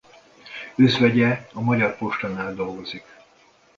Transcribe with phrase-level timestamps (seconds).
[0.77, 3.03] Özvegye a Magyar Postánál dolgozik.